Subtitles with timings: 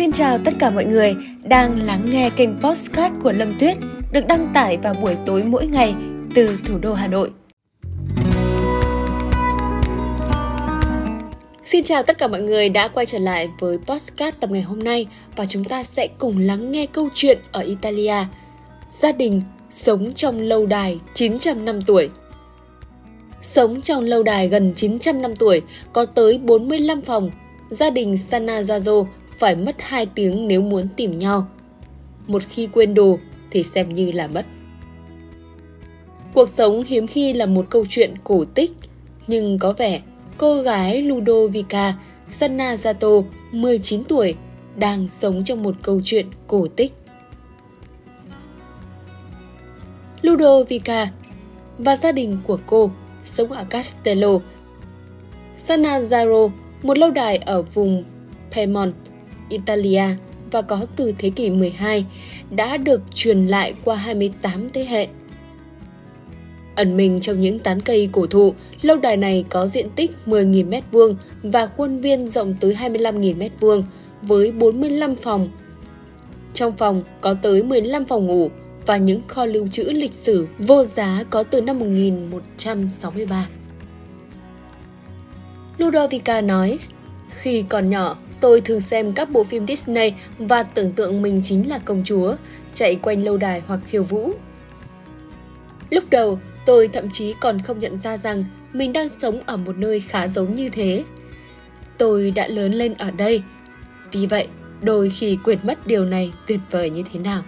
[0.00, 3.76] Xin chào tất cả mọi người đang lắng nghe kênh Postcard của Lâm Tuyết
[4.12, 5.94] được đăng tải vào buổi tối mỗi ngày
[6.34, 7.30] từ thủ đô Hà Nội.
[11.64, 14.78] Xin chào tất cả mọi người đã quay trở lại với Postcard tập ngày hôm
[14.78, 18.16] nay và chúng ta sẽ cùng lắng nghe câu chuyện ở Italia.
[19.00, 22.10] Gia đình sống trong lâu đài 900 năm tuổi.
[23.42, 25.62] Sống trong lâu đài gần 900 năm tuổi,
[25.92, 27.30] có tới 45 phòng,
[27.70, 29.06] gia đình Sanazzazo
[29.40, 31.46] phải mất 2 tiếng nếu muốn tìm nhau.
[32.26, 33.18] Một khi quên đồ
[33.50, 34.46] thì xem như là mất.
[36.34, 38.72] Cuộc sống hiếm khi là một câu chuyện cổ tích,
[39.26, 40.00] nhưng có vẻ
[40.38, 41.94] cô gái Ludovica
[42.30, 44.34] Sannazato, 19 tuổi,
[44.76, 46.92] đang sống trong một câu chuyện cổ tích.
[50.22, 51.10] Ludovica
[51.78, 52.90] và gia đình của cô
[53.24, 54.38] sống ở Castello,
[55.56, 56.50] Sannazzaro,
[56.82, 58.04] một lâu đài ở vùng
[58.52, 58.94] Piemont,
[59.50, 60.04] Italia
[60.50, 62.04] và có từ thế kỷ 12,
[62.50, 65.08] đã được truyền lại qua 28 thế hệ.
[66.74, 70.70] Ẩn mình trong những tán cây cổ thụ, lâu đài này có diện tích 10.000
[70.70, 73.82] m2 và khuôn viên rộng tới 25.000 m2
[74.22, 75.48] với 45 phòng.
[76.54, 78.50] Trong phòng có tới 15 phòng ngủ
[78.86, 83.48] và những kho lưu trữ lịch sử vô giá có từ năm 1163.
[85.78, 86.78] Ludovica nói,
[87.30, 91.68] khi còn nhỏ, tôi thường xem các bộ phim Disney và tưởng tượng mình chính
[91.68, 92.36] là công chúa,
[92.74, 94.32] chạy quanh lâu đài hoặc khiêu vũ.
[95.90, 99.76] Lúc đầu, tôi thậm chí còn không nhận ra rằng mình đang sống ở một
[99.76, 101.04] nơi khá giống như thế.
[101.98, 103.42] Tôi đã lớn lên ở đây,
[104.12, 104.48] vì vậy
[104.82, 107.42] đôi khi quên mất điều này tuyệt vời như thế nào.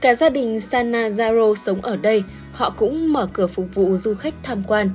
[0.00, 4.34] Cả gia đình Sanazaro sống ở đây, họ cũng mở cửa phục vụ du khách
[4.42, 4.90] tham quan.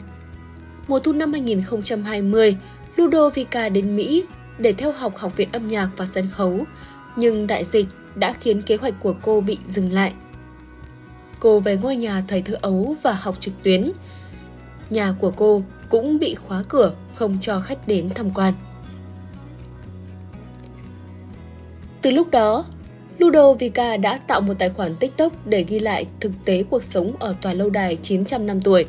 [0.92, 2.58] Mùa thu năm 2020,
[2.96, 4.24] Ludovica đến Mỹ
[4.58, 6.60] để theo học Học viện âm nhạc và sân khấu,
[7.16, 10.14] nhưng đại dịch đã khiến kế hoạch của cô bị dừng lại.
[11.40, 13.92] Cô về ngôi nhà thầy thơ ấu và học trực tuyến.
[14.90, 18.54] Nhà của cô cũng bị khóa cửa, không cho khách đến tham quan.
[22.02, 22.66] Từ lúc đó,
[23.18, 27.36] Ludovica đã tạo một tài khoản TikTok để ghi lại thực tế cuộc sống ở
[27.42, 28.86] tòa lâu đài 900 năm tuổi.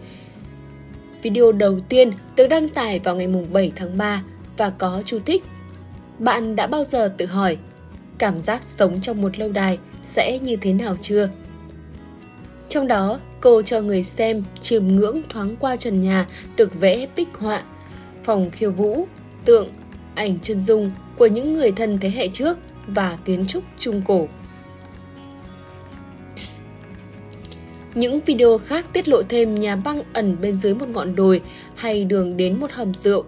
[1.22, 4.22] Video đầu tiên được đăng tải vào ngày 7 tháng 3
[4.56, 5.44] và có chú thích.
[6.18, 7.56] Bạn đã bao giờ tự hỏi
[8.18, 11.28] cảm giác sống trong một lâu đài sẽ như thế nào chưa?
[12.68, 17.28] Trong đó, cô cho người xem chiêm ngưỡng thoáng qua trần nhà được vẽ bích
[17.38, 17.62] họa,
[18.24, 19.06] phòng khiêu vũ,
[19.44, 19.68] tượng,
[20.14, 24.28] ảnh chân dung của những người thân thế hệ trước– và kiến trúc Trung Cổ.
[27.94, 31.40] Những video khác tiết lộ thêm nhà băng ẩn bên dưới một ngọn đồi
[31.74, 33.24] hay đường đến một hầm rượu.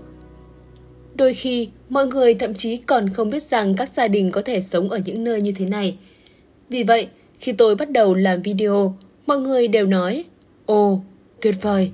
[1.14, 4.60] Đôi khi, mọi người thậm chí còn không biết rằng các gia đình có thể
[4.60, 5.96] sống ở những nơi như thế này.
[6.68, 7.08] Vì vậy,
[7.40, 10.24] khi tôi bắt đầu làm video, mọi người đều nói
[10.66, 11.00] Ồ,
[11.40, 11.90] tuyệt vời!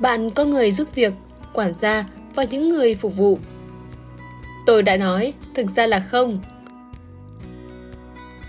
[0.00, 1.12] Bạn có người giúp việc,
[1.52, 3.38] quản gia và những người phục vụ.
[4.66, 6.40] Tôi đã nói, thực ra là không,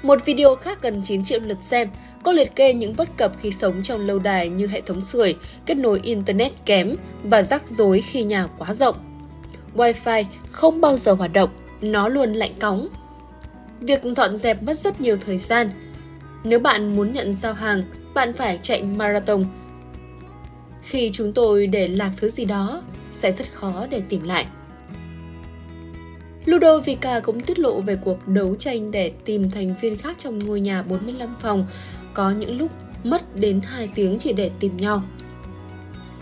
[0.08, 1.90] một video khác gần 9 triệu lượt xem
[2.24, 5.36] có liệt kê những bất cập khi sống trong lâu đài như hệ thống sưởi,
[5.66, 8.96] kết nối Internet kém và rắc rối khi nhà quá rộng.
[9.76, 11.50] Wi-Fi không bao giờ hoạt động,
[11.82, 12.88] nó luôn lạnh cóng.
[13.80, 15.70] Việc dọn dẹp mất rất nhiều thời gian.
[16.44, 19.46] Nếu bạn muốn nhận giao hàng, bạn phải chạy marathon.
[20.82, 22.82] Khi chúng tôi để lạc thứ gì đó,
[23.14, 24.46] sẽ rất khó để tìm lại.
[26.48, 30.60] Ludovica cũng tiết lộ về cuộc đấu tranh để tìm thành viên khác trong ngôi
[30.60, 31.68] nhà 45 phòng,
[32.14, 32.72] có những lúc
[33.04, 35.04] mất đến 2 tiếng chỉ để tìm nhau.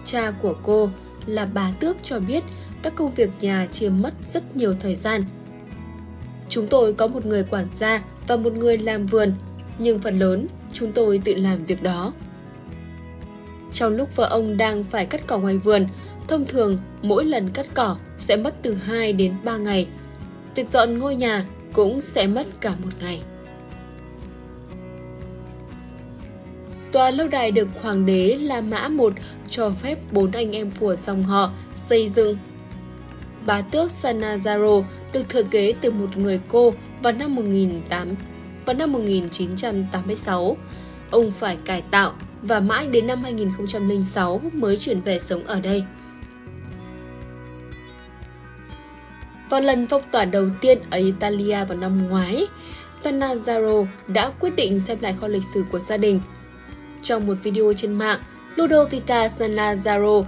[0.03, 0.90] Cha của cô
[1.25, 2.44] là bà Tước cho biết
[2.81, 5.22] các công việc nhà chiếm mất rất nhiều thời gian.
[6.50, 9.34] Chúng tôi có một người quản gia và một người làm vườn,
[9.80, 12.13] nhưng phần lớn chúng tôi tự làm việc đó.
[13.74, 15.88] Trong lúc vợ ông đang phải cắt cỏ ngoài vườn,
[16.28, 19.88] thông thường mỗi lần cắt cỏ sẽ mất từ 2 đến 3 ngày–
[20.56, 23.22] việc dọn ngôi nhà cũng sẽ mất cả một ngày.
[26.92, 29.06] Tòa lâu đài được Hoàng đế La Mã I
[29.50, 31.52] cho phép bốn anh em của dòng họ
[31.90, 32.38] xây dựng.
[33.46, 38.16] Bá tước Sanazaro được thừa kế từ một người cô vào năm 18
[38.66, 40.58] vào năm 1986.
[41.12, 45.84] Ông phải cải tạo và mãi đến năm 2006 mới chuyển về sống ở đây.
[49.56, 52.48] Vào lần phong tỏa đầu tiên ở Italia vào năm ngoái,
[53.04, 56.22] Sanazaro đã quyết định xem lại kho lịch sử của gia đình.
[57.02, 58.19] Trong một video trên mạng,
[58.56, 60.24] Ludovica Sanazaro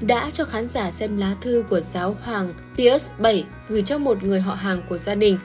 [0.00, 4.22] đã cho khán giả xem lá thư của giáo hoàng Pius VII gửi cho một
[4.22, 5.38] người họ hàng của gia đình.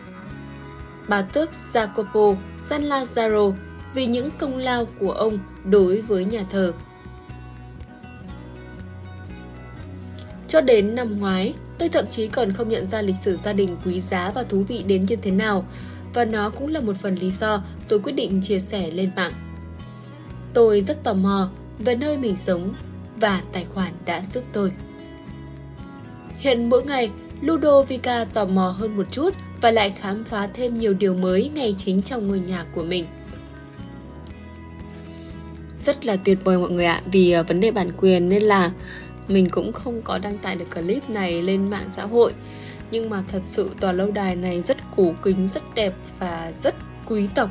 [1.08, 2.36] Bà tước Jacopo
[2.70, 3.54] San Lazzaro
[3.94, 6.74] vì những công lao của ông đối với nhà thờ.
[10.54, 13.78] Cho đến năm ngoái, tôi thậm chí còn không nhận ra lịch sử gia đình
[13.86, 15.66] quý giá và thú vị đến như thế nào,
[16.14, 19.32] và nó cũng là một phần lý do tôi quyết định chia sẻ lên mạng.
[20.54, 22.74] Tôi rất tò mò về nơi mình sống
[23.20, 24.72] và tài khoản đã giúp tôi.
[26.38, 27.10] Hiện mỗi ngày,
[27.42, 31.76] Ludovica tò mò hơn một chút và lại khám phá thêm nhiều điều mới ngay
[31.86, 33.06] chính trong ngôi nhà của mình.
[35.86, 38.72] Rất là tuyệt vời mọi người ạ, vì ờ, vấn đề bản quyền nên là
[39.28, 42.34] mình cũng không có đăng tải được clip này lên mạng xã hội.
[42.92, 46.76] Nhưng mà thật sự tòa lâu đài này rất cổ kính, rất đẹp và rất
[47.06, 47.50] quý tộc.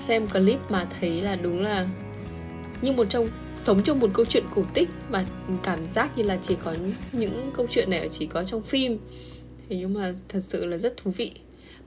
[0.00, 1.86] Xem clip mà thấy là đúng là
[2.82, 3.28] như một trong
[3.66, 5.24] sống trong một câu chuyện cổ tích mà
[5.62, 6.74] cảm giác như là chỉ có
[7.12, 8.98] những câu chuyện này chỉ có trong phim
[9.68, 11.32] thế nhưng mà thật sự là rất thú vị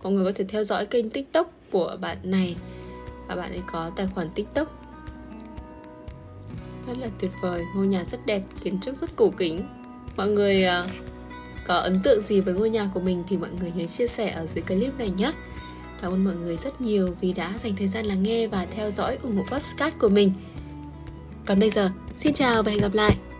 [0.03, 2.55] mọi người có thể theo dõi kênh tiktok của bạn này
[3.27, 4.82] và bạn ấy có tài khoản tiktok
[6.87, 9.67] rất là tuyệt vời ngôi nhà rất đẹp kiến trúc rất cổ kính.
[10.17, 10.91] Mọi người uh,
[11.67, 14.29] có ấn tượng gì với ngôi nhà của mình thì mọi người nhớ chia sẻ
[14.29, 15.31] ở dưới clip này nhé.
[16.01, 18.89] Cảm ơn mọi người rất nhiều vì đã dành thời gian lắng nghe và theo
[18.89, 20.31] dõi ủng hộ podcast của mình.
[21.45, 23.32] Còn bây giờ, xin chào và hẹn gặp lại!